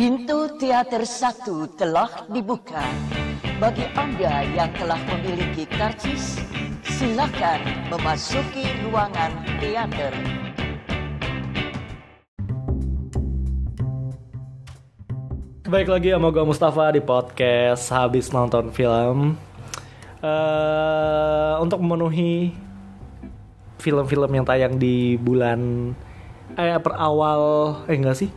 Pintu 0.00 0.48
teater 0.56 1.04
satu 1.04 1.68
telah 1.76 2.24
dibuka. 2.32 2.80
Bagi 3.60 3.84
Anda 3.92 4.48
yang 4.48 4.72
telah 4.72 4.96
memiliki 4.96 5.68
karcis, 5.68 6.40
silakan 6.88 7.60
memasuki 7.92 8.64
ruangan 8.80 9.28
teater. 9.60 10.08
Baik 15.68 15.92
lagi 15.92 16.16
sama 16.16 16.32
gue 16.32 16.48
Mustafa 16.48 16.96
di 16.96 17.04
podcast 17.04 17.92
habis 17.92 18.32
nonton 18.32 18.72
film. 18.72 19.36
eh 20.24 21.52
untuk 21.60 21.76
memenuhi 21.76 22.56
film-film 23.76 24.32
yang 24.32 24.48
tayang 24.48 24.80
di 24.80 25.20
bulan 25.20 25.92
eh 26.56 26.80
per 26.80 26.96
awal 26.96 27.76
eh 27.84 28.00
enggak 28.00 28.16
sih 28.16 28.32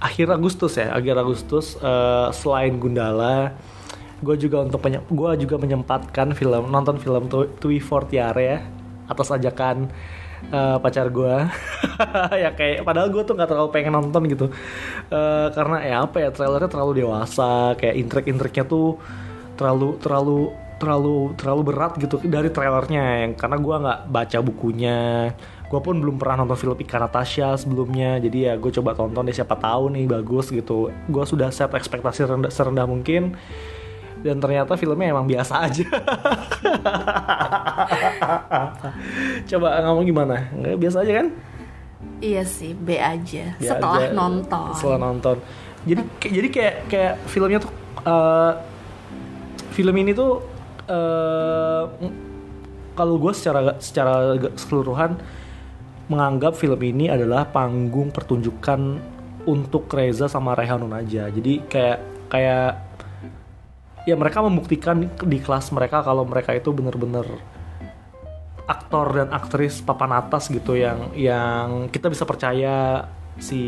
akhir 0.00 0.28
Agustus 0.32 0.76
ya 0.76 0.92
akhir 0.92 1.16
Agustus 1.16 1.76
eh, 1.80 2.28
selain 2.32 2.76
Gundala 2.76 3.56
gue 4.24 4.36
juga 4.40 4.64
untuk 4.64 4.80
gue 4.88 5.30
juga 5.44 5.56
menyempatkan 5.60 6.32
film 6.32 6.72
nonton 6.72 6.96
film 6.96 7.28
Tui 7.60 7.78
Fortiare 7.80 8.40
ya 8.40 8.58
atas 9.06 9.28
ajakan 9.28 9.92
eh, 10.52 10.76
pacar 10.80 11.12
gue 11.12 11.36
ya 12.42 12.50
kayak 12.56 12.84
padahal 12.84 13.12
gue 13.12 13.22
tuh 13.24 13.34
nggak 13.36 13.50
terlalu 13.50 13.70
pengen 13.72 13.94
nonton 13.96 14.22
gitu. 14.28 14.46
Eh, 15.12 15.48
karena 15.52 15.76
ya 15.84 15.96
apa 16.04 16.16
ya 16.20 16.30
trailernya 16.32 16.70
terlalu 16.70 17.04
dewasa 17.04 17.76
kayak 17.78 17.96
intrik-intriknya 18.00 18.64
tuh 18.66 18.98
terlalu 19.56 19.96
terlalu 20.00 20.52
terlalu 20.76 21.32
terlalu 21.40 21.62
berat 21.72 21.92
gitu 21.96 22.20
dari 22.20 22.52
trailernya 22.52 23.24
yang 23.24 23.32
karena 23.32 23.56
gue 23.56 23.76
nggak 23.80 24.00
baca 24.12 24.38
bukunya 24.44 24.98
gue 25.66 25.80
pun 25.82 25.98
belum 25.98 26.14
pernah 26.14 26.46
nonton 26.46 26.54
film 26.54 26.78
Ika 26.78 27.02
Natasha 27.02 27.58
sebelumnya 27.58 28.22
jadi 28.22 28.38
ya 28.38 28.52
gue 28.54 28.70
coba 28.70 28.94
tonton 28.94 29.26
deh 29.26 29.34
siapa 29.34 29.58
tahu 29.58 29.90
nih 29.90 30.06
bagus 30.06 30.46
gitu 30.48 30.94
gue 31.10 31.24
sudah 31.26 31.50
set 31.50 31.74
ekspektasi 31.74 32.22
rendah, 32.22 32.50
serendah 32.54 32.86
mungkin 32.86 33.34
dan 34.22 34.38
ternyata 34.38 34.78
filmnya 34.78 35.10
emang 35.10 35.26
biasa 35.26 35.66
aja 35.66 35.84
coba 39.50 39.66
ngomong 39.84 40.06
gimana 40.06 40.36
nggak 40.54 40.76
biasa 40.78 41.02
aja 41.02 41.14
kan 41.24 41.28
Iya 42.16 42.48
sih, 42.48 42.72
B 42.72 42.96
aja. 42.96 43.56
Ya 43.60 43.76
Setelah 43.76 44.08
aja, 44.08 44.16
nonton. 44.16 44.72
setelah 44.72 45.00
nonton 45.00 45.36
jadi 45.86 46.02
jadi 46.18 46.48
kayak 46.50 46.74
kayak 46.90 47.14
filmnya 47.28 47.58
tuh 47.60 47.72
eh, 48.02 48.52
film 49.70 49.94
ini 49.96 50.12
tuh 50.12 50.40
eh, 50.88 51.82
kalau 52.96 53.14
gue 53.20 53.32
secara 53.36 53.76
secara 53.78 54.34
keseluruhan 54.34 55.20
menganggap 56.06 56.54
film 56.54 56.78
ini 56.82 57.10
adalah 57.10 57.48
panggung 57.50 58.14
pertunjukan 58.14 58.80
untuk 59.46 59.90
Reza 59.90 60.26
sama 60.26 60.54
Rehanun 60.54 60.94
aja 60.94 61.30
jadi 61.30 61.62
kayak 61.66 61.98
kayak 62.30 62.70
ya 64.06 64.14
mereka 64.14 64.42
membuktikan 64.42 65.02
di 65.06 65.38
kelas 65.42 65.74
mereka 65.74 66.02
kalau 66.02 66.22
mereka 66.22 66.54
itu 66.54 66.70
bener-bener 66.70 67.26
aktor 68.66 69.14
dan 69.14 69.30
aktris 69.30 69.78
papan 69.82 70.14
atas 70.18 70.50
gitu 70.50 70.74
yang 70.74 71.14
yang 71.14 71.86
kita 71.90 72.10
bisa 72.10 72.26
percaya 72.26 73.06
si 73.36 73.60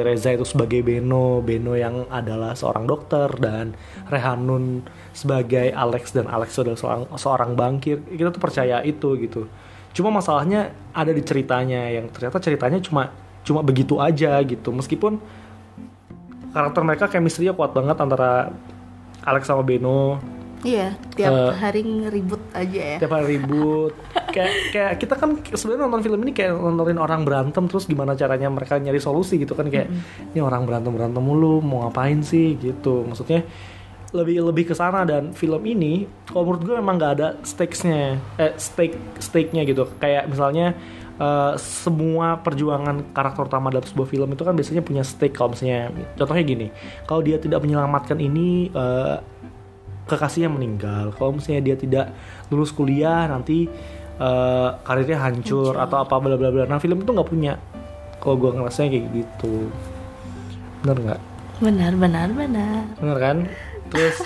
Reza 0.00 0.36
itu 0.36 0.44
sebagai 0.44 0.84
Beno, 0.84 1.40
Beno 1.40 1.72
yang 1.74 2.04
adalah 2.12 2.52
seorang 2.52 2.84
dokter 2.84 3.28
dan 3.40 3.72
Rehanun 4.08 4.84
sebagai 5.16 5.72
Alex 5.72 6.12
dan 6.12 6.28
Alex 6.28 6.60
adalah 6.60 6.78
seorang 6.78 7.02
seorang 7.16 7.50
bangkir. 7.56 8.04
Kita 8.04 8.30
tuh 8.30 8.42
percaya 8.42 8.84
itu 8.84 9.16
gitu. 9.16 9.48
Cuma 9.94 10.10
masalahnya 10.10 10.60
ada 10.90 11.14
di 11.14 11.22
ceritanya 11.22 11.86
yang 11.88 12.10
ternyata 12.10 12.42
ceritanya 12.42 12.82
cuma 12.82 13.14
cuma 13.40 13.62
begitu 13.62 13.96
aja 13.96 14.36
gitu. 14.42 14.74
Meskipun 14.74 15.22
karakter 16.50 16.82
mereka 16.82 17.04
chemistry-nya 17.06 17.54
kuat 17.54 17.72
banget 17.72 17.94
antara 17.96 18.50
Alex 19.22 19.46
sama 19.46 19.62
Beno. 19.62 20.18
Iya, 20.64 20.96
tiap 21.12 21.28
Eh, 21.28 21.52
hari 21.60 21.84
ngeribut 21.84 22.40
aja 22.56 22.96
ya. 22.96 22.96
tiap 22.96 23.12
hari 23.12 23.36
ribut 23.36 23.92
kayak 24.34 24.52
kayak 24.72 24.92
kita 24.96 25.14
kan 25.14 25.36
sebenarnya 25.44 25.84
nonton 25.84 26.00
film 26.00 26.24
ini 26.24 26.32
kayak 26.32 26.56
nontonin 26.56 26.96
orang 26.96 27.20
berantem 27.20 27.68
terus 27.68 27.84
gimana 27.84 28.16
caranya 28.16 28.48
mereka 28.48 28.80
nyari 28.80 28.96
solusi 28.96 29.36
gitu 29.36 29.52
kan. 29.52 29.68
Kayak 29.68 29.92
ini 30.32 30.40
orang 30.40 30.64
berantem 30.64 30.96
berantem 30.96 31.20
mulu 31.20 31.60
mau 31.60 31.84
ngapain 31.84 32.24
sih? 32.24 32.56
Gitu. 32.56 33.04
Maksudnya 33.04 33.44
lebih 34.14 34.46
lebih 34.46 34.70
ke 34.70 34.74
sana 34.78 35.02
dan 35.02 35.34
film 35.34 35.58
ini 35.66 36.06
kalau 36.30 36.46
menurut 36.54 36.62
gue 36.62 36.74
memang 36.78 36.94
nggak 37.02 37.12
ada 37.18 37.28
stakesnya 37.42 38.22
eh 38.38 38.54
stake 38.54 38.94
stake-nya 39.18 39.66
gitu 39.66 39.90
kayak 39.98 40.30
misalnya 40.30 40.72
eh, 41.18 41.52
semua 41.58 42.38
perjuangan 42.38 43.10
karakter 43.10 43.50
utama 43.50 43.74
dalam 43.74 43.82
sebuah 43.82 44.06
film 44.06 44.30
itu 44.30 44.42
kan 44.46 44.54
biasanya 44.54 44.86
punya 44.86 45.02
stake 45.02 45.34
kalau 45.34 45.58
misalnya 45.58 45.90
contohnya 46.14 46.44
gini 46.46 46.66
kalau 47.10 47.26
dia 47.26 47.42
tidak 47.42 47.58
menyelamatkan 47.66 48.22
ini 48.22 48.70
eh, 48.70 49.18
kekasihnya 50.04 50.50
meninggal. 50.52 51.16
Kalau 51.16 51.36
misalnya 51.36 51.62
dia 51.64 51.76
tidak 51.76 52.06
lulus 52.52 52.70
kuliah 52.72 53.24
nanti 53.28 53.68
eh, 54.20 54.68
karirnya 54.84 55.18
hancur 55.20 55.76
atau 55.80 56.04
apa 56.04 56.14
bla 56.20 56.36
bla 56.36 56.52
bla. 56.52 56.64
Nah 56.68 56.78
film 56.80 57.02
itu 57.02 57.10
nggak 57.10 57.28
punya. 57.28 57.56
Kalau 58.20 58.40
gue 58.40 58.50
ngerasanya 58.56 58.88
kayak 58.96 59.06
gitu. 59.12 59.68
Bener 60.84 60.96
nggak? 61.00 61.20
Benar, 61.62 61.92
benar, 61.96 62.28
benar. 62.32 62.82
Bener 62.98 63.18
kan? 63.20 63.36
Terus 63.94 64.16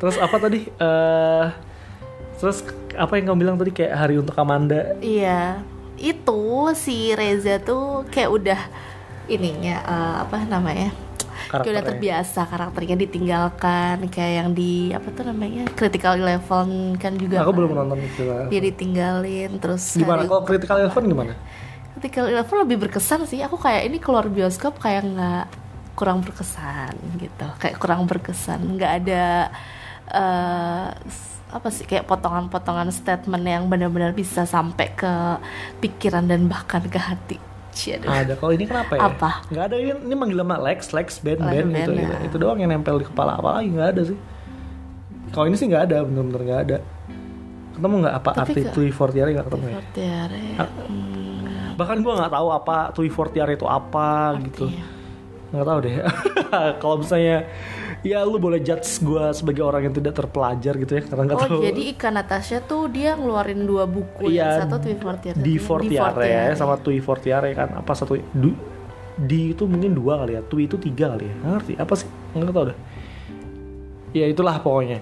terus 0.00 0.16
apa 0.16 0.36
tadi? 0.40 0.64
Eh 0.66 1.46
terus 2.40 2.64
apa 2.96 3.12
yang 3.14 3.30
kamu 3.30 3.38
bilang 3.40 3.56
tadi 3.56 3.70
kayak 3.70 3.94
hari 3.94 4.16
untuk 4.18 4.34
Amanda? 4.34 4.96
Iya, 4.98 5.62
itu 5.96 6.40
si 6.74 7.12
Reza 7.12 7.62
tuh 7.62 8.08
kayak 8.10 8.30
udah 8.32 8.60
ininya 9.28 9.76
eh, 9.84 10.16
apa 10.24 10.42
namanya? 10.44 10.90
Kayak 11.44 11.70
udah 11.70 11.84
terbiasa 11.86 12.40
karakternya 12.48 12.96
ditinggalkan 12.98 14.08
kayak 14.10 14.32
yang 14.42 14.48
di 14.50 14.90
apa 14.90 15.06
tuh 15.12 15.28
namanya 15.28 15.68
critical 15.76 16.18
eleven 16.18 16.98
kan 16.98 17.14
juga 17.14 17.44
Aku 17.44 17.52
kan. 17.52 17.58
belum 17.62 17.70
nonton 17.74 17.98
itu. 18.00 18.22
dia 18.48 18.60
ditinggalin 18.64 19.50
terus 19.62 19.94
Gimana? 19.94 20.26
Kalau 20.26 20.42
Critical 20.42 20.82
Eleven 20.82 21.04
gimana? 21.04 21.32
Critical 21.94 22.26
Eleven 22.32 22.56
lebih 22.66 22.76
berkesan 22.88 23.28
sih. 23.28 23.38
Aku 23.44 23.54
kayak 23.54 23.86
ini 23.86 24.02
keluar 24.02 24.26
bioskop 24.26 24.82
kayak 24.82 25.06
nggak 25.06 25.46
kurang 25.94 26.20
berkesan 26.20 26.92
gitu. 27.16 27.46
Kayak 27.56 27.76
kurang 27.78 28.04
berkesan. 28.04 28.60
Nggak 28.68 28.92
ada 29.00 29.24
eh, 30.06 30.86
s- 31.04 31.32
apa 31.48 31.68
sih 31.68 31.84
kayak 31.84 32.04
potongan-potongan 32.04 32.90
statement 32.90 33.44
yang 33.44 33.66
benar-benar 33.66 34.10
bisa 34.10 34.42
sampai 34.44 34.90
ke 34.92 35.12
pikiran 35.78 36.24
dan 36.24 36.44
bahkan 36.44 36.82
ke 36.82 36.98
hati. 36.98 37.38
Cie, 37.70 37.96
aduh. 37.96 38.06
Ada. 38.06 38.34
Kalau 38.34 38.52
ini 38.52 38.64
kenapa 38.64 38.92
ya? 38.92 39.02
Apa? 39.08 39.30
Nggak 39.48 39.64
ada. 39.64 39.76
Ini, 39.76 39.92
ini 40.00 40.14
manggil 40.14 40.36
nama 40.36 40.58
Lex, 40.60 40.90
Lex, 40.90 41.18
Ben, 41.20 41.38
Ben, 41.38 41.50
Ben, 41.64 41.74
gitu, 41.76 41.90
gitu. 41.92 42.02
ya. 42.04 42.18
Itu 42.22 42.36
doang 42.36 42.58
yang 42.58 42.70
nempel 42.70 42.98
di 42.98 43.04
kepala. 43.04 43.34
Apa 43.34 43.58
lagi 43.58 43.70
nggak 43.70 43.88
ada 43.88 44.02
sih. 44.04 44.18
Kalau 45.30 45.46
ini 45.46 45.56
sih 45.56 45.66
nggak 45.66 45.84
ada, 45.84 45.98
bener-bener 46.02 46.42
nggak 46.44 46.60
ada. 46.64 46.78
Ketemu 47.74 47.94
nggak 48.00 48.14
apa 48.14 48.30
Tapi 48.32 48.42
arti 48.44 48.60
ke- 48.60 48.70
Tui 48.70 48.90
Fortiare 48.90 49.30
nggak 49.32 49.46
ketemu 49.48 49.64
ya? 49.64 49.74
Fortiare. 49.76 50.42
Ah. 50.54 50.68
Hmm, 50.86 51.74
Bahkan 51.74 51.96
gue 51.98 52.12
nggak 52.14 52.32
tahu 52.32 52.48
apa 52.52 52.76
Tui 52.90 53.10
Fortiare 53.10 53.52
itu 53.52 53.66
apa 53.66 54.10
gitu. 54.40 54.70
iya. 54.70 54.86
Nggak 55.54 55.64
tahu 55.64 55.78
deh. 55.80 55.94
Kalau 56.82 56.96
misalnya 56.98 57.46
ya 58.02 58.20
lu 58.20 58.36
boleh 58.36 58.60
judge 58.60 59.00
gue 59.00 59.24
sebagai 59.32 59.62
orang 59.62 59.88
yang 59.88 59.94
tidak 59.94 60.12
terpelajar 60.12 60.76
gitu 60.76 60.92
ya 60.92 61.02
karena 61.02 61.22
nggak 61.24 61.38
Oh 61.38 61.46
tahu. 61.48 61.60
jadi 61.64 61.82
Ika 61.94 62.08
Natasha 62.10 62.58
tuh 62.60 62.92
dia 62.92 63.16
ngeluarin 63.16 63.64
dua 63.64 63.88
buku 63.88 64.28
Iya, 64.28 64.60
yang 64.60 64.68
satu 64.68 64.76
Twi 64.76 64.94
Fortiare. 64.94 65.38
Di 65.40 65.54
Fortiare, 65.56 66.26
ya, 66.28 66.42
sama 66.52 66.76
Tui 66.76 67.00
Fortiare 67.00 67.56
kan 67.56 67.72
apa 67.72 67.92
satu 67.96 68.12
du, 68.30 68.52
di 69.16 69.56
itu 69.56 69.64
mungkin 69.64 69.96
dua 69.96 70.20
kali 70.20 70.36
ya 70.36 70.42
Tui 70.44 70.68
itu 70.68 70.76
tiga 70.76 71.16
kali 71.16 71.24
ya 71.24 71.34
nggak 71.38 71.52
ngerti? 71.56 71.72
Apa 71.80 71.94
sih? 71.96 72.08
Nggak 72.36 72.52
tahu 72.52 72.64
deh. 72.68 72.78
Ya 74.12 74.26
itulah 74.28 74.56
pokoknya. 74.60 74.98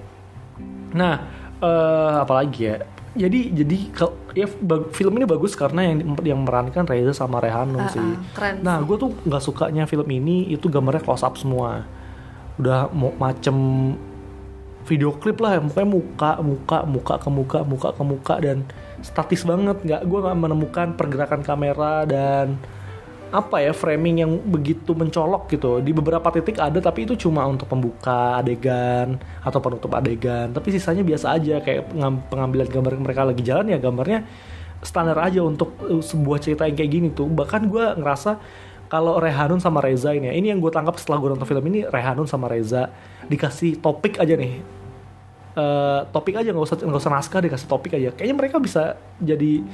Nah 0.95 1.15
eh 1.59 2.15
apalagi 2.23 2.61
ya? 2.63 2.77
Jadi 3.13 3.51
jadi 3.53 3.77
kal- 3.91 4.17
ya 4.33 4.47
film 4.91 5.13
ini 5.15 5.25
bagus 5.25 5.53
karena 5.53 5.85
yang 5.85 6.01
yang 6.21 6.39
memerankan 6.41 6.85
Reza 6.85 7.13
sama 7.13 7.37
Rehanun 7.37 7.79
Ah, 7.79 7.89
sih. 7.89 8.01
ah, 8.01 8.17
keren 8.33 8.55
nah 8.61 8.79
gue 8.79 8.97
tuh 8.97 9.13
nggak 9.23 9.41
sukanya 9.41 9.85
film 9.85 10.09
ini 10.09 10.49
itu 10.49 10.67
gambarnya 10.67 11.01
close 11.01 11.21
up 11.21 11.37
semua. 11.37 11.85
Udah 12.57 12.89
mau 12.91 13.13
macem 13.15 13.55
video 14.83 15.15
klip 15.15 15.39
lah 15.39 15.63
pokoknya 15.63 15.87
muka 15.87 16.31
muka 16.43 16.79
muka 16.83 17.15
ke 17.17 17.29
muka 17.29 17.59
muka 17.63 17.89
ke 17.95 18.03
muka 18.03 18.35
dan 18.41 18.59
statis 19.01 19.43
banget. 19.43 19.79
Nggak 19.81 20.03
gue 20.05 20.19
nggak 20.21 20.39
menemukan 20.39 20.89
pergerakan 20.93 21.41
kamera 21.41 22.03
dan 22.05 22.59
apa 23.33 23.65
ya 23.65 23.73
framing 23.73 24.21
yang 24.21 24.33
begitu 24.45 24.93
mencolok 24.93 25.49
gitu. 25.49 25.81
Di 25.81 25.97
beberapa 25.97 26.29
titik 26.29 26.61
ada 26.61 26.77
tapi 26.85 27.09
itu 27.09 27.17
cuma 27.17 27.49
untuk 27.49 27.65
pembuka 27.65 28.37
adegan 28.37 29.17
atau 29.41 29.59
penutup 29.59 29.97
adegan. 29.97 30.53
Tapi 30.53 30.69
sisanya 30.69 31.01
biasa 31.01 31.41
aja 31.41 31.65
kayak 31.65 31.97
pengam- 31.97 32.23
pengambilan 32.29 32.69
gambar 32.69 32.93
mereka 33.01 33.23
lagi 33.25 33.41
jalan 33.41 33.73
ya 33.73 33.81
gambarnya 33.81 34.29
standar 34.85 35.17
aja 35.17 35.41
untuk 35.41 35.81
uh, 35.81 36.05
sebuah 36.05 36.39
cerita 36.45 36.69
yang 36.69 36.77
kayak 36.77 36.93
gini 36.93 37.09
tuh. 37.09 37.27
Bahkan 37.27 37.73
gue 37.73 37.85
ngerasa 37.97 38.37
kalau 38.93 39.17
Rehanun 39.17 39.57
sama 39.57 39.81
Reza 39.81 40.13
ini 40.13 40.29
ya, 40.29 40.37
ini 40.37 40.53
yang 40.53 40.61
gue 40.61 40.69
tangkap 40.69 41.01
setelah 41.01 41.17
gue 41.25 41.33
nonton 41.33 41.49
film 41.49 41.65
ini 41.73 41.89
Rehanun 41.89 42.29
sama 42.29 42.45
Reza 42.53 42.93
dikasih 43.25 43.81
topik 43.81 44.21
aja 44.21 44.37
nih. 44.37 44.61
Eh, 45.53 46.01
topik 46.13 46.37
aja 46.37 46.49
nggak 46.49 46.65
usah 46.65 46.77
nggak 46.81 47.01
usah 47.01 47.13
naskah 47.13 47.41
dikasih 47.41 47.69
topik 47.69 47.97
aja. 47.97 48.13
Kayaknya 48.13 48.37
mereka 48.37 48.57
bisa 48.61 49.01
jadi 49.17 49.65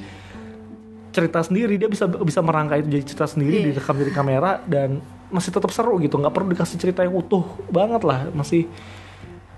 cerita 1.19 1.39
sendiri 1.41 1.75
dia 1.75 1.85
bisa 1.85 2.07
bisa 2.07 2.39
merangkai 2.39 2.79
itu 2.79 2.89
jadi 2.89 3.03
cerita 3.05 3.27
sendiri 3.27 3.55
Iya. 3.59 3.65
direkam 3.69 3.95
dari 3.95 4.09
kamera 4.09 4.63
dan 4.63 4.97
masih 5.27 5.51
tetap 5.51 5.69
seru 5.69 5.99
gitu 5.99 6.15
nggak 6.15 6.31
perlu 6.31 6.49
dikasih 6.49 6.77
cerita 6.77 7.03
yang 7.03 7.13
utuh 7.13 7.43
banget 7.67 8.01
lah 8.01 8.31
masih 8.31 8.65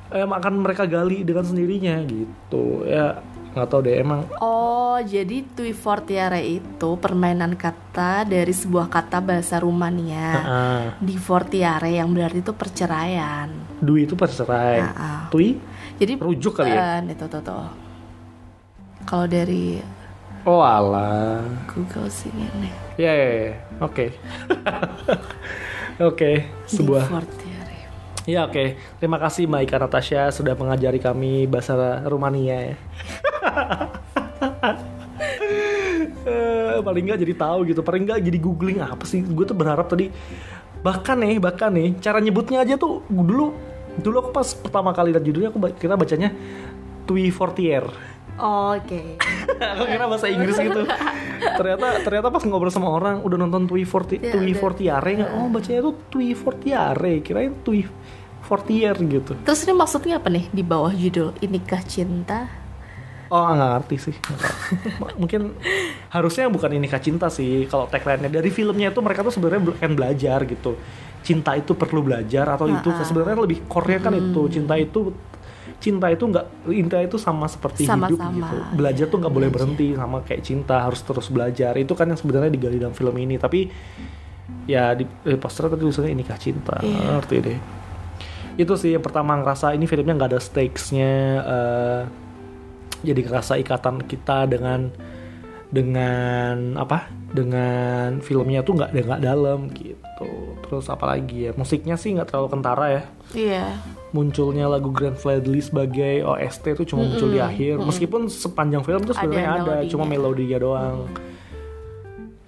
eh, 0.10 0.26
akan 0.26 0.54
mereka 0.58 0.84
gali 0.84 1.22
dengan 1.22 1.46
sendirinya 1.46 2.02
gitu 2.04 2.84
ya 2.84 3.22
nggak 3.52 3.68
tahu 3.68 3.82
deh 3.82 3.96
emang 3.98 4.24
Oh, 4.38 4.96
jadi 4.98 5.44
Tui 5.46 5.72
Fortiare 5.72 6.40
itu 6.42 6.90
permainan 6.96 7.56
kata 7.56 8.24
dari 8.24 8.52
sebuah 8.52 8.88
kata 8.88 9.20
bahasa 9.20 9.56
Rumania. 9.58 10.32
ah, 10.38 10.84
Di 10.98 11.16
Fortiare 11.16 11.92
yang 11.92 12.12
berarti 12.12 12.40
itu 12.40 12.52
perceraian. 12.52 13.48
Dwi 13.80 14.04
itu 14.04 14.16
percerai 14.16 14.80
Ah, 14.80 14.92
ah. 14.94 15.22
Tui 15.28 15.56
Jadi 15.96 16.16
Rujuk 16.18 16.54
kali 16.54 16.70
ya? 16.70 16.98
eh, 16.98 17.12
itu 17.12 17.26
tuh 17.26 17.42
tuh. 17.42 17.66
Kalau 19.04 19.26
dari 19.26 19.80
oh 20.46 20.62
alah 20.62 21.44
Google 21.70 22.10
sih 22.10 22.32
ini. 22.34 22.70
ya 22.98 23.12
ya, 23.14 23.30
ya. 23.30 23.54
oke 23.82 24.06
oke 26.12 26.32
sebuah. 26.68 27.06
Ya 28.30 28.46
oke, 28.46 28.78
terima 29.02 29.18
kasih 29.18 29.50
Mbak 29.50 29.62
Ika 29.66 29.78
Natasha 29.82 30.30
sudah 30.30 30.54
mengajari 30.54 31.02
kami 31.02 31.50
bahasa 31.50 32.06
Rumania 32.06 32.58
ya. 32.70 32.76
Eh, 36.22 36.78
paling 36.86 37.04
nggak 37.10 37.20
jadi 37.22 37.34
tahu 37.34 37.60
gitu, 37.74 37.82
paling 37.82 38.06
nggak 38.06 38.22
jadi 38.22 38.38
googling 38.38 38.78
apa 38.78 39.06
sih? 39.10 39.26
Gue 39.26 39.42
tuh 39.42 39.58
berharap 39.58 39.90
tadi 39.90 40.14
bahkan 40.86 41.18
nih, 41.18 41.42
bahkan 41.42 41.74
nih 41.74 41.98
cara 41.98 42.22
nyebutnya 42.22 42.62
aja 42.62 42.78
tuh 42.78 43.02
dulu 43.10 43.54
dulu 43.98 44.16
aku 44.22 44.30
pas 44.30 44.48
pertama 44.54 44.94
kali 44.94 45.14
lihat 45.14 45.26
judulnya 45.26 45.50
aku 45.50 45.60
kita 45.82 45.98
bacanya 45.98 46.30
Tui 47.10 47.34
Fortier. 47.34 47.86
Oh, 48.42 48.74
Oke. 48.74 49.22
aku 49.78 49.84
kira 49.86 50.06
bahasa 50.10 50.26
Inggris 50.26 50.58
gitu. 50.58 50.82
ternyata 51.62 52.02
ternyata 52.02 52.28
pas 52.34 52.42
ngobrol 52.42 52.74
sama 52.74 52.90
orang 52.90 53.22
udah 53.22 53.38
nonton 53.38 53.70
Forti 53.86 54.18
Ya, 54.18 54.34
Tui 54.34 54.50
udah. 54.50 54.58
Fortiare 54.58 55.10
nggak? 55.22 55.32
Oh 55.38 55.48
bacanya 55.54 55.82
tuh 55.86 55.94
Tui 56.10 56.34
Fortiare, 56.34 57.22
kirain 57.22 57.54
Tui 57.62 57.86
Fortier 58.42 58.98
gitu. 58.98 59.38
Terus 59.46 59.62
ini 59.64 59.74
maksudnya 59.78 60.18
apa 60.18 60.28
nih 60.34 60.50
di 60.50 60.66
bawah 60.66 60.90
judul 60.92 61.38
Inikah 61.40 61.86
Cinta? 61.86 62.50
Oh 63.32 63.48
nggak 63.48 63.70
ngerti 63.80 63.96
sih. 64.12 64.16
Mungkin 65.22 65.56
harusnya 66.12 66.52
bukan 66.52 66.68
ini 66.76 66.90
kah 66.92 67.00
cinta 67.00 67.32
sih. 67.32 67.64
Kalau 67.70 67.88
tagline-nya 67.88 68.28
dari 68.28 68.52
filmnya 68.52 68.92
itu 68.92 69.00
mereka 69.00 69.24
tuh 69.24 69.32
sebenarnya 69.32 69.72
kan 69.80 69.96
belajar 69.96 70.44
gitu. 70.44 70.76
Cinta 71.24 71.56
itu 71.56 71.78
perlu 71.78 72.04
belajar 72.04 72.44
atau 72.58 72.68
itu 72.68 72.90
Ah, 72.92 73.00
ah. 73.00 73.06
sebenarnya 73.08 73.38
lebih 73.40 73.64
core 73.72 74.04
kan 74.04 74.12
itu. 74.12 74.42
Cinta 74.52 74.76
itu 74.76 75.16
cinta 75.80 76.12
itu 76.12 76.28
nggak 76.28 76.46
intinya 76.74 77.04
itu 77.06 77.18
sama 77.22 77.46
seperti 77.48 77.86
hidup 77.86 78.18
Sama-sama, 78.18 78.36
gitu. 78.36 78.56
Belajar 78.76 79.06
tuh 79.08 79.18
nggak 79.22 79.34
boleh 79.34 79.50
belajar. 79.50 79.66
berhenti 79.72 79.88
sama 79.96 80.18
kayak 80.26 80.42
cinta 80.44 80.76
harus 80.84 81.02
terus 81.06 81.28
belajar. 81.32 81.74
Itu 81.78 81.94
kan 81.96 82.10
yang 82.10 82.20
sebenarnya 82.20 82.52
digali 82.52 82.78
dalam 82.82 82.96
film 82.98 83.16
ini. 83.16 83.40
Tapi 83.40 83.60
ya 84.68 84.92
di 84.98 85.06
eh, 85.06 85.40
poster 85.40 85.72
tadi 85.72 85.80
tulisannya 85.80 86.12
ini 86.12 86.24
kah 86.26 86.40
cinta. 86.42 86.76
Iya. 86.82 87.22
Ngerti 87.22 87.36
deh. 87.40 87.60
Itu 88.60 88.76
sih 88.76 88.92
yang 88.92 89.04
pertama 89.06 89.40
ngerasa 89.40 89.72
ini 89.78 89.88
filmnya 89.88 90.18
nggak 90.18 90.32
ada 90.36 90.42
stakes-nya. 90.42 91.14
eh, 91.46 92.02
jadi 93.02 93.22
kerasa 93.26 93.58
ikatan 93.58 94.06
kita 94.06 94.46
dengan 94.46 94.94
dengan 95.72 96.76
apa 96.76 97.08
dengan 97.32 98.20
filmnya 98.20 98.62
tuh 98.62 98.76
nggak 98.78 98.92
nggak 98.92 99.22
dalam 99.24 99.72
gitu 99.72 100.32
terus 100.72 100.88
apalagi 100.88 101.38
ya 101.42 101.52
musiknya 101.52 101.94
sih 101.94 102.16
nggak 102.16 102.26
terlalu 102.26 102.48
kentara 102.50 102.86
ya 102.90 103.04
Iya. 103.32 103.66
munculnya 104.10 104.66
lagu 104.66 104.88
Grand 104.90 105.14
Fledly 105.14 105.60
sebagai 105.60 106.24
OST 106.24 106.64
itu 106.74 106.84
cuma 106.86 107.04
muncul 107.04 107.28
di 107.28 107.40
akhir 107.40 107.76
meskipun 107.78 108.26
sepanjang 108.26 108.80
film 108.82 109.04
tuh 109.04 109.12
Ada 109.12 109.20
sebenarnya 109.22 109.50
ada, 109.50 109.60
melodinya. 109.62 109.90
cuma 109.90 110.04
melodinya 110.06 110.58
doang 110.58 110.98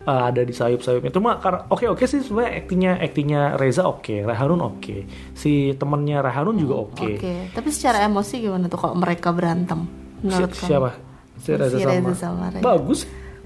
Uh, 0.04 0.28
ada 0.28 0.44
di 0.44 0.52
sayup-sayupnya 0.52 1.08
cuma 1.10 1.36
kar- 1.38 1.64
oke 1.70 1.88
oke 1.88 2.04
sih 2.04 2.20
sebenarnya 2.20 2.60
aktingnya 2.60 2.92
aktingnya 2.98 3.42
Reza 3.56 3.88
oke 3.88 4.20
Rehanun 4.22 4.60
oke 4.62 5.08
si 5.31 5.72
temennya 5.74 6.20
Rehanun 6.20 6.60
juga 6.60 6.75
oke 6.81 7.08
Oke. 7.14 7.34
Tapi 7.50 7.70
secara 7.70 8.04
emosi 8.04 8.36
gimana 8.42 8.68
tuh 8.68 8.75
kalau 8.78 9.00
mereka 9.00 9.31
berantem? 9.31 9.88
Si- 10.20 10.28
Menurut 10.28 10.52
kamu? 10.52 10.68
siapa 10.68 10.90
si 11.38 11.50
Reza 11.54 11.72
Si 11.72 11.81
sama, 11.81 11.96
Reza 11.96 12.16
sama 12.20 12.46
Reza. 12.50 12.60
bagus 12.62 13.00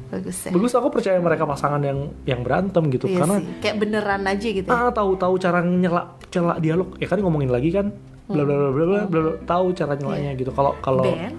Bagus 0.08 0.38
ya. 0.48 0.56
bagus 0.56 0.72
aku 0.72 0.88
percaya 0.88 1.20
mereka 1.20 1.44
pasangan 1.44 1.84
yang 1.84 2.16
yang 2.24 2.40
berantem 2.40 2.88
gitu 2.90 3.12
Iya 3.12 3.18
karena 3.20 3.36
sih. 3.44 3.48
Kayak 3.60 3.76
beneran 3.84 4.24
aja 4.24 4.48
gitu. 4.48 4.68
ya. 4.72 4.76
ah 4.78 4.90
tahu-tahu 4.90 5.34
cara 5.36 5.60
nyela 5.62 6.16
nyela 6.32 6.54
dialog 6.58 6.90
ya 6.96 7.08
kan 7.08 7.20
ngomongin 7.20 7.52
lagi 7.52 7.70
kan 7.72 7.92
bla 8.28 8.44
bla 8.44 8.56
bla 8.56 8.70
bla 8.72 8.86
bla, 8.86 9.00
bla, 9.08 9.20
bla, 9.24 9.34
tahu 9.44 9.72
cara 9.72 9.94
nyelanya 9.96 10.32
gitu 10.36 10.52
kalau 10.52 10.76
kalau 10.80 11.04
Ben. 11.04 11.32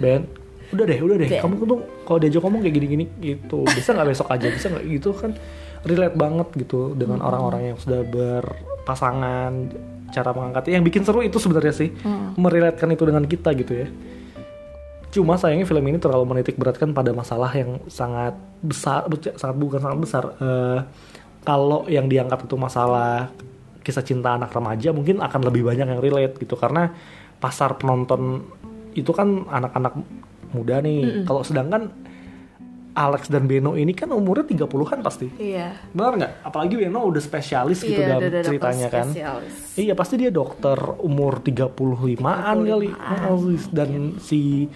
Ben 0.00 0.22
udah 0.70 0.84
deh 0.86 0.98
udah 1.00 1.16
deh 1.16 1.28
Ben. 1.28 1.40
kamu 1.40 1.54
tuh 1.64 1.80
kalau 2.04 2.18
diajak 2.20 2.40
ngomong 2.40 2.60
kayak 2.60 2.74
gini-gini 2.76 3.04
gitu 3.20 3.64
bisa 3.66 3.92
nggak 3.92 4.08
besok 4.08 4.28
aja 4.32 4.46
bisa 4.48 4.66
nggak 4.68 4.84
gitu 4.88 5.10
kan 5.12 5.30
relate 5.84 6.16
banget 6.16 6.48
gitu 6.56 6.92
dengan 6.92 7.20
orang-orang 7.20 7.72
yang 7.72 7.78
sudah 7.80 8.04
berpasangan 8.04 9.52
cara 10.10 10.30
mengangkatnya 10.34 10.72
yang 10.76 10.84
bikin 10.84 11.02
seru 11.06 11.22
itu 11.22 11.38
sebenarnya 11.38 11.74
sih 11.74 11.88
merelatekan 12.36 12.90
itu 12.90 13.04
dengan 13.06 13.24
kita 13.24 13.54
gitu 13.54 13.72
ya 13.76 13.88
cuma 15.10 15.34
sayangnya 15.34 15.64
film 15.64 15.82
ini 15.84 15.98
terlalu 15.98 16.24
menitik 16.24 16.54
beratkan 16.54 16.90
pada 16.90 17.10
masalah 17.10 17.50
yang 17.50 17.82
sangat 17.86 18.32
besar 18.60 19.04
sangat 19.34 19.56
bukan 19.56 19.78
sangat 19.78 19.98
besar. 19.98 20.24
Eh, 20.36 20.78
kalau 21.40 21.84
yang 21.86 22.06
diangkat 22.06 22.44
itu 22.44 22.54
masalah 22.54 23.32
kisah 23.80 24.02
cinta 24.02 24.36
anak 24.36 24.50
remaja 24.50 24.92
mungkin 24.92 25.18
akan 25.18 25.40
lebih 25.42 25.64
banyak 25.64 25.86
yang 25.88 25.98
relate 25.98 26.36
gitu. 26.36 26.54
Karena 26.54 26.92
pasar 27.36 27.74
penonton 27.74 28.44
itu 28.92 29.10
kan 29.10 29.46
anak-anak 29.46 29.94
muda 30.50 30.78
nih. 30.78 31.24
Kalau 31.24 31.40
sedangkan 31.40 31.88
Alex 32.90 33.30
dan 33.30 33.46
Beno 33.46 33.72
ini 33.72 33.94
kan 33.94 34.10
umurnya 34.10 34.44
30-an 34.44 34.98
pasti. 35.00 35.30
Iya. 35.32 35.78
benar 35.90 36.12
nggak? 36.18 36.32
Apalagi 36.42 36.74
Beno 36.76 37.06
udah 37.06 37.22
spesialis 37.22 37.80
gitu 37.80 37.96
Iya, 37.96 38.18
dalam 38.18 38.20
udah- 38.20 38.30
udah 38.30 38.42
ceritanya 38.44 38.88
kan. 38.90 39.06
spesialis. 39.08 39.54
Iya 39.74 39.94
pasti 39.94 40.14
dia 40.18 40.28
dokter 40.28 40.74
umur 40.98 41.38
35-an 41.38 42.56
kali. 42.60 42.90
35-an. 42.90 43.30
Oh, 43.30 43.40
dan 43.70 43.90
si 44.18 44.66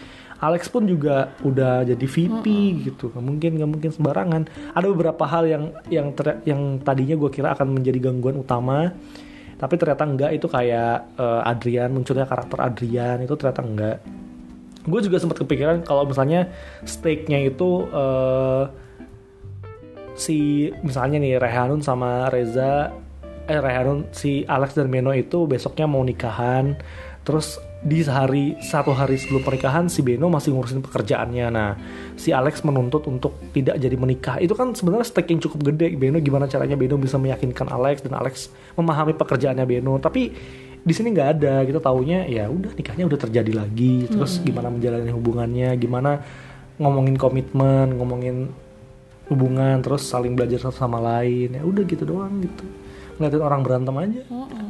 Alex 0.42 0.70
pun 0.70 0.86
juga 0.86 1.34
udah 1.42 1.86
jadi 1.86 2.06
VP 2.06 2.46
gitu. 2.86 3.10
Nggak 3.14 3.24
mungkin 3.24 3.50
nggak 3.60 3.70
mungkin 3.70 3.90
sembarangan. 3.90 4.42
Ada 4.74 4.86
beberapa 4.90 5.24
hal 5.26 5.44
yang 5.46 5.64
yang 5.90 6.08
ter- 6.14 6.42
yang 6.48 6.82
tadinya 6.82 7.14
gue 7.18 7.30
kira 7.30 7.54
akan 7.54 7.78
menjadi 7.78 8.10
gangguan 8.10 8.40
utama 8.40 8.92
tapi 9.54 9.78
ternyata 9.78 10.02
enggak 10.02 10.30
itu 10.34 10.50
kayak 10.50 11.14
eh, 11.14 11.42
Adrian 11.46 11.94
munculnya 11.94 12.26
karakter 12.26 12.58
Adrian 12.58 13.22
itu 13.22 13.32
ternyata 13.38 13.62
enggak 13.62 13.96
gue 14.84 15.00
juga 15.00 15.16
sempat 15.16 15.40
kepikiran 15.40 15.86
kalau 15.86 16.04
misalnya 16.04 16.50
stake-nya 16.84 17.48
itu 17.48 17.86
eh, 17.88 18.64
si 20.14 20.70
misalnya 20.86 21.18
nih 21.18 21.38
Rehanun 21.42 21.82
sama 21.82 22.30
Reza 22.30 22.94
eh 23.44 23.60
Rehanun 23.60 24.08
si 24.14 24.46
Alex 24.48 24.72
dan 24.78 24.88
Beno 24.88 25.12
itu 25.12 25.44
besoknya 25.44 25.84
mau 25.84 26.00
nikahan. 26.00 26.80
Terus 27.28 27.60
di 27.84 28.00
hari 28.08 28.56
satu 28.64 28.96
hari 28.96 29.20
sebelum 29.20 29.44
pernikahan 29.44 29.92
si 29.92 30.00
Beno 30.00 30.32
masih 30.32 30.56
ngurusin 30.56 30.80
pekerjaannya. 30.80 31.46
Nah 31.52 31.76
si 32.16 32.32
Alex 32.32 32.64
menuntut 32.64 33.04
untuk 33.04 33.36
tidak 33.52 33.76
jadi 33.76 33.92
menikah. 34.00 34.40
Itu 34.40 34.56
kan 34.56 34.72
sebenarnya 34.72 35.04
stake 35.04 35.36
yang 35.36 35.44
cukup 35.44 35.68
gede. 35.68 35.92
Beno 36.00 36.16
gimana 36.24 36.48
caranya 36.48 36.80
Beno 36.80 36.96
bisa 36.96 37.20
meyakinkan 37.20 37.68
Alex 37.68 38.00
dan 38.00 38.16
Alex 38.16 38.48
memahami 38.80 39.12
pekerjaannya 39.12 39.68
Beno? 39.68 40.00
Tapi 40.00 40.32
di 40.80 40.92
sini 40.96 41.12
nggak 41.12 41.28
ada. 41.36 41.60
Kita 41.68 41.84
taunya 41.84 42.24
ya 42.24 42.48
udah 42.48 42.72
nikahnya 42.72 43.04
udah 43.04 43.20
terjadi 43.20 43.52
lagi. 43.52 44.08
Terus 44.08 44.40
gimana 44.40 44.72
menjalani 44.72 45.12
hubungannya? 45.12 45.76
Gimana 45.76 46.24
ngomongin 46.80 47.20
komitmen 47.20 48.00
ngomongin 48.00 48.48
hubungan 49.28 49.78
terus 49.84 50.08
saling 50.08 50.32
belajar 50.32 50.56
satu 50.56 50.88
sama 50.88 51.04
lain? 51.04 51.52
Ya 51.52 51.60
udah 51.60 51.84
gitu 51.84 52.08
doang 52.08 52.40
gitu 52.40 52.64
ngeliatin 53.16 53.42
orang 53.42 53.60
berantem 53.62 53.94
aja. 53.94 54.20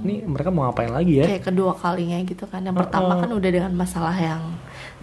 Ini 0.05 0.15
mereka 0.25 0.49
mau 0.49 0.69
ngapain 0.69 0.93
lagi 0.93 1.21
ya? 1.21 1.27
Kayak 1.27 1.45
kedua 1.49 1.73
kalinya 1.73 2.19
gitu 2.23 2.45
kan. 2.45 2.61
Yang 2.61 2.77
pertama 2.85 3.19
kan 3.19 3.31
udah 3.31 3.51
dengan 3.51 3.73
masalah 3.73 4.15
yang 4.15 4.43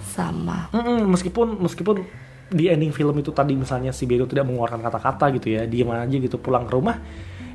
sama. 0.02 0.70
Mm-mm, 0.72 1.10
meskipun 1.10 1.58
meskipun 1.60 2.06
di 2.52 2.68
ending 2.68 2.92
film 2.92 3.16
itu 3.16 3.32
tadi 3.32 3.56
misalnya 3.56 3.90
si 3.90 4.04
Bedo 4.04 4.28
tidak 4.28 4.44
mengeluarkan 4.44 4.84
kata-kata 4.84 5.32
gitu 5.40 5.56
ya 5.56 5.64
diem 5.64 5.88
aja 5.88 6.12
gitu 6.12 6.36
pulang 6.36 6.68
ke 6.68 6.76
rumah 6.76 7.00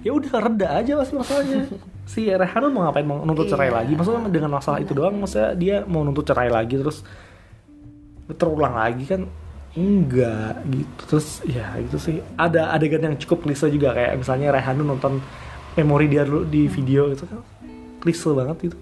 ya 0.01 0.09
udah 0.09 0.33
reda 0.41 0.69
aja 0.81 0.93
pasti 0.97 1.15
masalahnya. 1.15 1.61
Si 2.07 2.23
Rehanun 2.23 2.71
mau 2.71 2.87
ngapain? 2.87 3.03
Mau 3.03 3.19
nuntut 3.27 3.51
cerai 3.51 3.67
Iya. 3.67 3.83
lagi? 3.83 3.93
Maksudnya 3.99 4.31
dengan 4.31 4.55
masalah 4.55 4.79
itu 4.79 4.95
doang 4.95 5.19
maksudnya 5.19 5.59
dia 5.59 5.77
mau 5.85 6.07
nuntut 6.07 6.23
cerai 6.23 6.47
lagi 6.47 6.79
terus 6.79 7.03
terulang 8.31 8.79
lagi 8.79 9.03
kan? 9.07 9.27
Enggak 9.75 10.63
gitu. 10.71 11.03
Terus 11.11 11.27
ya 11.45 11.75
itu 11.77 11.99
sih. 11.99 12.17
Ada 12.39 12.71
adegan 12.73 13.03
yang 13.05 13.17
cukup 13.19 13.43
klise 13.43 13.67
juga 13.69 13.93
kayak 13.93 14.23
misalnya 14.23 14.55
Rehanun 14.55 14.87
nonton 14.87 15.19
memori 15.77 16.07
dia 16.09 16.25
dulu 16.25 16.49
di 16.49 16.67
video 16.67 17.13
itu 17.13 17.29
kan. 17.29 17.41
Klise 18.01 18.33
banget 18.33 18.73
itu. 18.73 18.79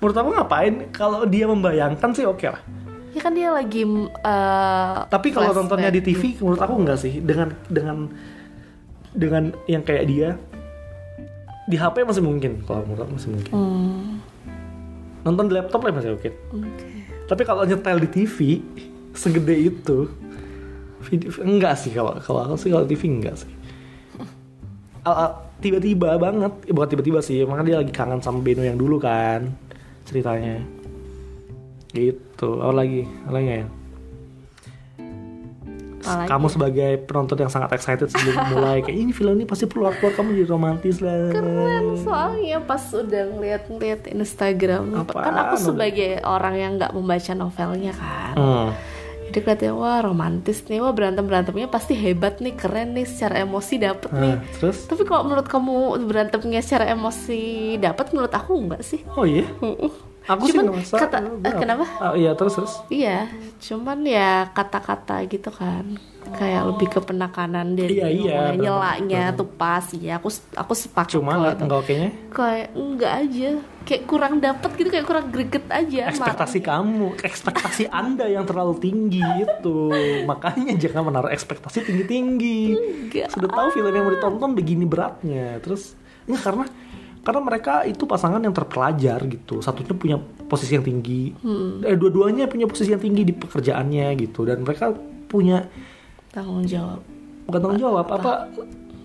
Menurut 0.00 0.16
aku 0.16 0.28
ngapain? 0.32 0.74
Kalau 0.94 1.26
dia 1.26 1.44
membayangkan 1.50 2.10
sih 2.14 2.24
oke 2.24 2.46
lah. 2.46 2.62
Ya 3.10 3.20
kan 3.20 3.34
dia 3.34 3.50
lagi 3.50 3.82
eh, 3.82 4.96
tapi 5.10 5.34
kalau 5.34 5.50
nontonnya 5.50 5.90
di 5.90 5.98
TV 5.98 6.38
menurut 6.38 6.62
aku 6.62 6.74
enggak 6.78 6.98
sih. 7.02 7.18
Dengan 7.18 7.50
dengan 7.66 8.06
dengan 9.10 9.50
yang 9.66 9.82
kayak 9.82 10.04
dia 10.06 10.28
di 11.66 11.76
HP 11.76 12.06
masih 12.06 12.22
mungkin. 12.22 12.62
Kalau 12.62 12.86
menurut 12.86 13.02
aku 13.04 13.12
masih 13.18 13.30
mungkin. 13.34 13.52
Hmm, 13.52 14.22
nonton 15.26 15.50
di 15.50 15.54
laptop 15.58 15.82
lah 15.82 15.92
masih 15.92 16.14
oke. 16.14 16.30
Oke. 16.54 16.86
tapi 17.30 17.46
kalau 17.46 17.62
nyetel 17.62 18.02
di 18.02 18.10
TV 18.10 18.58
segede 19.14 19.54
itu 19.70 20.10
Video, 21.00 21.32
enggak 21.40 21.80
sih 21.80 21.88
kalau 21.96 22.12
kalau 22.20 22.44
aku 22.44 22.56
sih 22.60 22.68
kalau 22.68 22.84
TV 22.84 23.08
enggak 23.08 23.40
sih. 23.40 23.48
Tiba-tiba 25.60 26.16
banget, 26.16 26.52
eh, 26.64 26.72
bukan 26.72 26.88
tiba-tiba 26.88 27.20
sih, 27.20 27.44
makanya 27.44 27.66
dia 27.68 27.78
lagi 27.84 27.92
kangen 27.92 28.24
sama 28.24 28.40
Beno 28.40 28.64
yang 28.64 28.80
dulu 28.80 28.96
kan 28.96 29.52
ceritanya. 30.08 30.56
Gitu. 31.92 32.48
Apa 32.56 32.72
lagi? 32.72 33.04
Apa 33.28 33.32
lagi 33.36 33.48
ya? 33.60 33.64
Apalagi 36.00 36.28
Kamu 36.32 36.46
ya? 36.48 36.52
sebagai 36.56 36.90
penonton 37.04 37.36
yang 37.38 37.52
sangat 37.52 37.70
excited 37.76 38.08
sebelum 38.08 38.34
mulai 38.56 38.80
kayak 38.80 38.96
ini 38.96 39.12
film 39.12 39.36
ini 39.36 39.44
pasti 39.44 39.68
keluar 39.68 39.92
keluar 40.00 40.16
kamu 40.16 40.32
jadi 40.32 40.48
romantis 40.48 40.96
lah. 41.04 41.28
keren 41.28 41.84
soalnya 42.00 42.58
pas 42.64 42.80
udah 42.88 43.22
ngeliat-ngeliat 43.36 44.00
Instagram 44.08 44.96
Apaan 44.96 45.24
kan 45.28 45.34
aku 45.36 45.56
sebagai 45.60 46.24
orang 46.24 46.54
yang 46.56 46.72
nggak 46.80 46.96
membaca 46.96 47.32
novelnya 47.36 47.92
kan 47.92 48.32
Hmm. 48.32 48.68
Jadi 49.30 49.46
kelihatannya 49.46 49.74
wah 49.78 49.98
romantis 50.02 50.66
nih. 50.66 50.82
Wah 50.82 50.90
berantem 50.90 51.22
berantemnya 51.22 51.70
pasti 51.70 51.94
hebat 51.94 52.42
nih 52.42 52.58
keren 52.58 52.98
nih 52.98 53.06
secara 53.06 53.46
emosi 53.46 53.74
dapet 53.78 54.10
nih. 54.10 54.34
Nah, 54.34 54.42
terus? 54.58 54.90
tapi 54.90 55.06
kalau 55.06 55.22
menurut 55.30 55.46
kamu 55.46 56.02
berantemnya 56.10 56.60
secara 56.60 56.90
emosi 56.90 57.78
dapat 57.78 58.10
menurut 58.10 58.34
aku 58.34 58.52
enggak 58.58 58.82
sih. 58.82 59.06
Oh 59.14 59.22
iya? 59.22 59.46
Aku 60.22 60.44
sih 60.44 60.52
Cuman 60.52 60.64
ngerasa 60.70 60.94
kata- 60.96 61.20
eh, 61.40 61.54
kenapa? 61.54 61.84
Ah, 61.96 62.12
iya 62.12 62.32
terus 62.32 62.54
terus. 62.54 62.74
iya 62.88 63.26
cuman 63.58 63.98
ya 64.02 64.48
kata-kata 64.48 65.20
gitu 65.24 65.50
kan 65.50 65.96
kayak 66.30 66.62
lebih 66.66 66.88
ke 66.88 67.00
penekanan 67.00 67.72
dari 67.72 67.96
Iya, 67.96 68.06
iya, 68.06 68.12
ngomongnya, 68.12 68.40
bener, 68.46 68.62
nyelaknya 68.62 69.22
tuh 69.32 69.48
pas 69.48 69.82
ya 69.90 70.14
aku 70.14 70.28
aku 70.54 70.72
sepakat 70.74 71.10
Cuma 71.10 71.30
kalau 71.30 71.40
nggak 71.42 71.52
itu. 71.52 71.64
nggak 71.64 71.80
kayaknya 71.82 72.10
kayak 72.30 72.68
enggak 72.74 73.12
aja 73.16 73.50
kayak 73.80 74.02
kurang 74.06 74.34
dapet 74.38 74.70
gitu 74.74 74.88
kayak 74.88 75.06
kurang 75.06 75.26
greget 75.28 75.64
aja 75.68 76.00
ekspektasi 76.06 76.58
kamu, 76.60 77.06
ekspektasi 77.18 77.84
anda 78.00 78.26
yang 78.26 78.44
terlalu 78.44 78.74
tinggi 78.78 79.24
itu. 79.40 79.78
Makanya 80.22 80.76
jangan 80.78 81.02
menaruh 81.04 81.30
ekspektasi 81.30 81.82
tinggi 81.82 82.04
tinggi. 82.04 82.60
Enggak. 82.70 83.28
Sudah 83.30 83.50
tahu 83.50 83.68
film 83.72 83.90
yang 83.90 84.04
mau 84.04 84.12
ditonton 84.12 84.50
begini 84.52 84.84
beratnya. 84.84 85.58
Terus 85.58 85.96
enggak 86.24 86.42
karena 86.44 86.64
karena 87.20 87.40
mereka 87.44 87.84
itu 87.84 88.08
pasangan 88.08 88.40
yang 88.40 88.56
terpelajar 88.56 89.20
gitu. 89.28 89.60
Satunya 89.60 89.92
punya 89.92 90.16
posisi 90.48 90.72
yang 90.72 90.84
tinggi, 90.84 91.36
eh, 91.84 91.96
dua-duanya 91.96 92.48
punya 92.48 92.64
posisi 92.64 92.90
yang 92.90 93.02
tinggi 93.02 93.28
di 93.28 93.34
pekerjaannya 93.36 94.06
gitu. 94.16 94.48
Dan 94.48 94.64
mereka 94.64 94.92
punya 95.28 95.68
tanggung 96.32 96.64
jawab. 96.64 97.04
Bukan 97.44 97.58
tanggung 97.60 97.80
jawab 97.80 98.06
apa? 98.08 98.48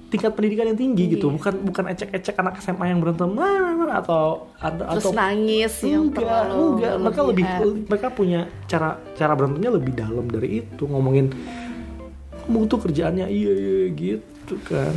Tingkat 0.06 0.32
pendidikan 0.32 0.72
yang 0.72 0.80
tinggi 0.80 1.18
gitu. 1.18 1.28
Bukan 1.28 1.66
bukan 1.68 1.92
ecek-ecek 1.92 2.40
anak 2.40 2.64
SMA 2.64 2.88
yang 2.88 3.04
berantem 3.04 3.36
"Ah," 3.36 4.00
atau 4.00 4.48
ada 4.64 4.96
terus 4.96 5.04
atau 5.04 5.12
nangis 5.12 5.74
yang 5.84 6.08
enggak 6.08 6.24
terlalu 6.24 6.62
enggak. 6.78 6.94
Mereka 7.04 7.22
lebih 7.26 7.46
mereka 7.90 8.08
punya 8.16 8.40
cara 8.70 8.96
cara 9.20 9.34
berantemnya 9.36 9.72
lebih 9.76 9.92
dalam 9.92 10.26
dari 10.32 10.64
itu. 10.64 10.88
Ngomongin 10.88 11.36
kamu 12.46 12.70
tuh 12.70 12.80
kerjaannya 12.86 13.28
iya 13.28 13.54
iya 13.58 13.86
gitu 13.92 14.56
kan 14.70 14.94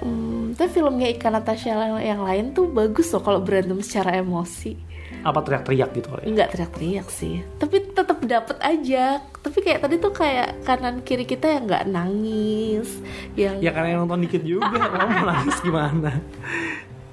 Hmm, 0.00 0.56
tapi 0.56 0.80
filmnya 0.80 1.12
Ikan 1.12 1.36
Natasha 1.36 1.76
yang, 1.76 2.00
yang 2.00 2.20
lain 2.24 2.56
tuh 2.56 2.72
bagus 2.72 3.12
loh 3.12 3.20
kalau 3.20 3.40
berantem 3.44 3.80
secara 3.84 4.16
emosi. 4.16 4.88
apa 5.20 5.42
teriak-teriak 5.42 5.90
gitu 6.00 6.08
ya 6.16 6.24
Enggak 6.24 6.48
teriak-teriak 6.54 7.08
sih, 7.12 7.44
tapi 7.60 7.82
tetap 7.82 8.22
dapet 8.24 8.56
aja. 8.62 9.20
Tapi 9.42 9.58
kayak 9.60 9.84
tadi 9.84 10.00
tuh 10.00 10.14
kayak 10.16 10.64
kanan 10.64 11.02
kiri 11.04 11.28
kita 11.28 11.50
yang 11.50 11.68
nggak 11.68 11.84
nangis, 11.90 12.88
yang 13.36 13.60
ya 13.60 13.74
karena 13.74 13.98
yang 13.98 14.00
nonton 14.06 14.24
dikit 14.24 14.40
juga 14.40 14.80
kamu 14.96 15.26
nangis 15.28 15.58
gimana 15.60 16.10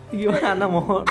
gimana 0.10 0.64
mau 0.66 1.04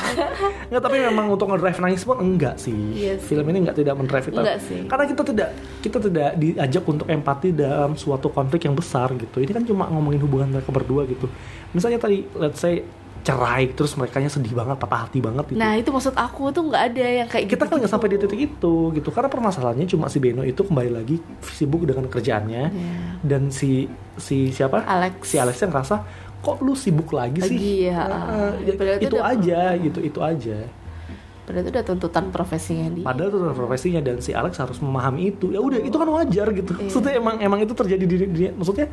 nggak 0.66 0.80
tapi 0.80 0.96
memang 0.98 1.28
untuk 1.28 1.46
ngedrive 1.46 1.78
nangis 1.78 2.00
pun 2.00 2.16
enggak 2.16 2.56
sih 2.56 2.72
Iya 2.72 3.14
sih. 3.16 3.28
film 3.28 3.44
ini 3.46 3.62
enggak 3.62 3.76
tidak 3.76 3.94
mendrive 3.94 4.24
kita 4.24 4.40
Enggak 4.40 4.58
sih. 4.62 4.80
karena 4.84 5.04
kita 5.04 5.22
tidak 5.22 5.48
kita 5.80 5.98
tidak 6.00 6.28
diajak 6.34 6.84
untuk 6.84 7.06
empati 7.06 7.52
dalam 7.52 7.92
suatu 7.92 8.28
konflik 8.28 8.64
yang 8.64 8.72
besar 8.72 9.12
gitu 9.12 9.38
ini 9.38 9.52
kan 9.52 9.62
cuma 9.62 9.84
ngomongin 9.86 10.18
hubungan 10.18 10.48
mereka 10.50 10.70
berdua 10.70 11.04
gitu 11.04 11.28
misalnya 11.70 11.98
tadi 11.98 12.24
let's 12.34 12.56
say 12.56 12.80
cerai 13.20 13.66
terus 13.68 13.98
mereka 13.98 14.22
sedih 14.22 14.54
banget 14.54 14.78
patah 14.78 15.02
hati 15.02 15.18
banget 15.18 15.50
gitu 15.50 15.58
Nah 15.58 15.74
itu 15.74 15.90
maksud 15.90 16.14
aku 16.14 16.54
tuh 16.54 16.62
nggak 16.64 16.82
ada 16.86 17.02
yang 17.02 17.26
kayak 17.26 17.46
kita 17.48 17.58
gitu. 17.58 17.68
kan 17.68 17.76
nggak 17.76 17.90
sampai 17.90 18.08
di 18.08 18.16
titik 18.16 18.40
itu 18.46 18.74
gitu 18.94 19.08
karena 19.10 19.26
permasalahannya 19.26 19.82
cuma 19.84 20.06
si 20.06 20.22
Beno 20.22 20.40
itu 20.40 20.62
kembali 20.62 20.94
lagi 20.94 21.18
sibuk 21.42 21.82
dengan 21.84 22.06
kerjaannya 22.06 22.62
Iya. 22.70 22.94
dan 23.20 23.50
si 23.50 23.90
si 24.14 24.48
siapa 24.48 24.78
Alex. 24.80 25.26
si 25.26 25.36
Alex 25.36 25.58
yang 25.58 25.68
ngerasa 25.68 26.06
kok 26.46 26.58
lu 26.60 26.72
sibuk 26.72 27.10
lagi 27.10 27.42
sih 27.42 27.58
ya, 27.84 28.06
Nah, 28.06 28.54
ya, 28.56 28.70
itu 28.70 28.82
itu 29.02 29.16
udah- 29.16 29.26
aja 29.28 29.60
gitu 29.76 29.98
itu 30.00 30.20
aja 30.20 30.58
Padahal 31.42 31.62
itu 31.62 31.70
udah 31.72 31.84
tuntutan 31.84 32.24
profesinya 32.28 32.86
dia. 32.88 33.04
padahal 33.04 33.30
adalah 33.32 33.54
profesinya 33.56 34.00
dan 34.00 34.18
si 34.18 34.30
Alex 34.30 34.54
harus 34.56 34.78
memahami 34.78 35.30
itu 35.32 35.46
ya 35.48 35.58
udah 35.58 35.78
itu 35.80 35.94
kan 35.94 36.06
wajar 36.08 36.46
gitu 36.52 36.70
Iya. 36.72 36.82
maksudnya 36.84 37.12
emang 37.14 37.36
emang 37.40 37.58
itu 37.60 37.72
terjadi 37.72 38.04
di 38.04 38.16
dia 38.28 38.50
maksudnya 38.52 38.86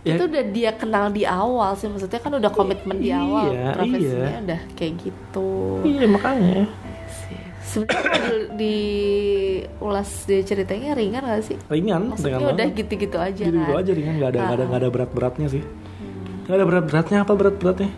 ya 0.00 0.14
itu 0.14 0.24
udah 0.24 0.44
dia 0.48 0.70
kenal 0.72 1.06
di 1.08 1.22
awal 1.22 1.74
sih 1.74 1.86
maksudnya 1.86 2.18
kan 2.18 2.32
udah 2.32 2.50
komitmen 2.50 2.96
di 2.96 3.10
awal 3.10 3.50
Iya, 3.50 3.66
profesinya 3.72 4.26
iya. 4.28 4.38
udah 4.40 4.60
kayak 4.72 4.92
gitu 5.00 5.50
iya 5.84 6.06
makanya. 6.06 6.62
Sebenarnya 7.62 8.50
diulas 8.52 10.10
di 10.24 10.42
ceritanya 10.42 10.90
ringan 10.92 11.22
gak 11.22 11.44
sih? 11.44 11.56
ringan 11.68 12.10
Maksudnya 12.10 12.34
ringan 12.36 12.50
udah 12.52 12.66
gitu-gitu 12.72 13.14
aja 13.16 13.42
gitu 13.44 13.60
kan. 13.60 13.78
aja 13.78 13.90
ringan 13.92 14.14
nggak 14.16 14.26
ada 14.28 14.38
nggak 14.40 14.50
ada 14.50 14.58
Ah. 14.58 14.68
nggak 14.68 14.80
ada 14.80 14.88
berat 14.90 15.10
beratnya 15.12 15.46
sih 15.48 15.62
nggak 16.50 16.58
ada 16.58 16.66
berat 16.66 16.84
beratnya 16.90 17.18
apa? 17.22 17.32
Berat 17.38 17.56
beratnya? 17.62 17.90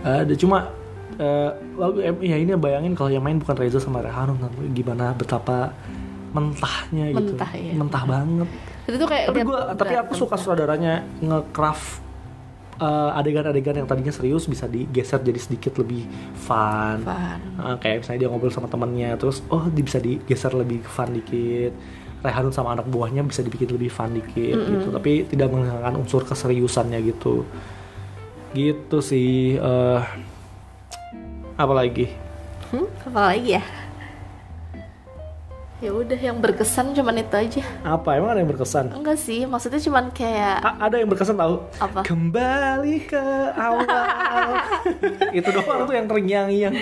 Ada 0.00 0.34
cuma 0.40 0.72
lagu 1.76 2.00
em- 2.00 2.24
ya 2.24 2.36
ini 2.40 2.52
bayangin 2.56 2.96
kalau 2.96 3.12
yang 3.12 3.24
main 3.24 3.36
bukan 3.36 3.56
Reza 3.56 3.80
sama 3.80 4.00
Rehanun 4.00 4.40
gimana 4.72 5.12
betapa 5.12 5.72
mentahnya 6.36 7.16
gitu. 7.16 7.32
Mentah, 7.32 7.50
ya. 7.56 7.72
mentah 7.72 8.02
banget. 8.04 8.48
Itu 8.84 8.96
tuh 9.00 9.08
kayak 9.08 9.24
tapi 9.32 9.40
gua 9.44 9.72
tapi 9.72 9.94
aku 9.96 10.12
suka 10.12 10.36
sutradaranya 10.36 11.00
nge-craft 11.24 12.04
eh, 12.76 13.18
adegan-adegan 13.18 13.80
yang 13.80 13.88
tadinya 13.88 14.12
serius 14.12 14.44
bisa 14.44 14.68
digeser 14.68 15.24
jadi 15.24 15.40
sedikit 15.40 15.80
lebih 15.80 16.04
fun, 16.36 17.00
Fun. 17.00 17.40
Eh, 17.56 17.76
kayak 17.80 18.04
misalnya 18.04 18.20
dia 18.20 18.28
ngobrol 18.28 18.52
sama 18.52 18.68
temannya 18.68 19.16
terus 19.16 19.40
oh 19.48 19.64
bisa 19.72 19.96
digeser 19.96 20.52
lebih 20.52 20.84
fun 20.84 21.16
dikit 21.16 21.72
Rehanun 22.18 22.50
sama 22.50 22.72
anak 22.72 22.86
buahnya 22.86 23.22
bisa 23.22 23.40
dibikin 23.40 23.68
lebih 23.68 23.88
fun 23.88 24.10
dikit 24.10 24.56
gitu. 24.56 24.88
Tapi 24.90 25.26
tidak 25.26 25.48
menghilangkan 25.48 25.94
unsur 25.96 26.22
keseriusannya 26.22 26.98
gitu. 27.06 27.44
Gitu 28.50 28.98
sih 28.98 29.54
eh 29.54 30.00
apa 31.54 31.72
lagi? 31.72 32.08
Hmm, 32.68 32.88
apa 33.04 33.20
lagi 33.30 33.56
ya? 33.56 33.64
Ya 35.76 35.92
udah 35.92 36.16
yang 36.16 36.40
berkesan 36.40 36.96
cuman 36.96 37.20
itu 37.20 37.36
aja. 37.36 37.62
apa? 37.84 38.16
Emang 38.16 38.32
ada 38.32 38.40
yang 38.40 38.48
berkesan? 38.48 38.96
Enggak 38.96 39.20
sih, 39.20 39.44
maksudnya 39.44 39.76
cuman 39.76 40.08
kayak 40.08 40.64
A- 40.64 40.88
ada 40.88 40.96
yang 40.96 41.04
berkesan 41.04 41.36
tahu? 41.36 41.60
Apa? 41.76 42.00
kembali 42.00 43.04
ke 43.04 43.20
awal. 43.52 43.84
Itu 45.36 45.52
doang 45.52 45.84
tuh 45.84 45.92
yang 45.92 46.08
terngiang-ngiang. 46.08 46.72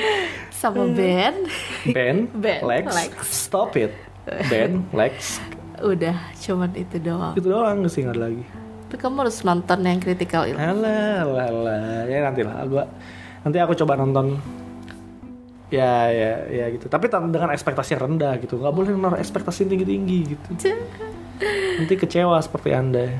Sama 0.54 0.86
band. 0.86 1.50
Ben, 1.90 2.30
Ben, 2.30 2.62
Lex, 2.62 2.86
Lex. 2.86 3.12
stop 3.26 3.74
it 3.74 3.90
Ben, 4.24 4.84
Lex. 4.96 5.40
Udah, 5.84 6.16
cuman 6.40 6.70
itu 6.72 6.96
doang. 7.02 7.34
itu 7.36 7.48
doang 7.50 7.84
sih 7.90 8.06
nggak 8.06 8.16
ada 8.16 8.22
lagi. 8.30 8.44
Tapi 8.88 8.96
kamu 8.96 9.16
harus 9.26 9.38
nonton 9.42 9.78
yang 9.84 9.98
critical 10.00 10.46
illness. 10.46 10.70
alah 10.70 11.26
alah, 11.26 11.46
alah. 11.50 12.02
ya 12.06 12.18
nanti 12.24 12.40
lah 12.46 12.62
gua 12.64 12.84
nanti 13.42 13.58
aku 13.60 13.74
coba 13.74 13.98
nonton. 13.98 14.38
Ya 15.68 16.08
ya 16.08 16.32
ya 16.46 16.64
gitu. 16.70 16.86
Tapi 16.86 17.10
dengan 17.10 17.50
ekspektasi 17.50 17.98
yang 17.98 18.02
rendah 18.06 18.38
gitu. 18.38 18.56
Nggak 18.56 18.74
boleh 18.74 18.94
naruh 18.94 19.18
ekspektasi 19.18 19.66
tinggi 19.66 19.84
tinggi 19.84 20.18
gitu. 20.36 20.48
Nanti 21.82 21.94
kecewa 21.98 22.38
seperti 22.38 22.70
anda. 22.70 23.10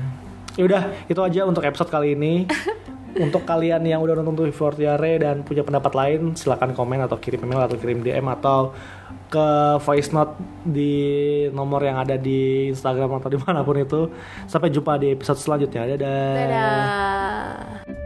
Ya 0.55 0.63
udah 0.63 0.83
itu 1.11 1.19
aja 1.19 1.43
untuk 1.43 1.67
episode 1.67 1.91
kali 1.91 2.15
ini 2.15 2.47
untuk 3.15 3.47
kalian 3.47 3.81
yang 3.87 4.03
udah 4.03 4.19
nonton 4.19 4.35
tuh 4.35 4.47
Fortiare 4.51 5.15
dan 5.19 5.41
punya 5.47 5.63
pendapat 5.63 5.95
lain 5.95 6.35
silakan 6.35 6.75
komen 6.75 6.99
atau 7.07 7.15
kirim 7.15 7.47
email 7.47 7.63
atau 7.63 7.77
kirim 7.79 8.03
DM 8.03 8.27
atau 8.27 8.75
ke 9.31 9.47
voice 9.81 10.11
note 10.11 10.35
di 10.63 10.93
nomor 11.51 11.81
yang 11.83 11.97
ada 12.03 12.19
di 12.19 12.69
Instagram 12.71 13.19
atau 13.19 13.29
di 13.35 13.39
mana 13.39 13.63
pun 13.63 13.79
itu. 13.79 14.11
Sampai 14.45 14.69
jumpa 14.69 14.99
di 14.99 15.15
episode 15.15 15.39
selanjutnya. 15.39 15.95
Dadah. 15.95 16.35
Dadah. 16.35 18.04